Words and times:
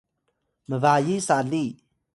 mbayi 0.71 1.17
sali 1.27 1.63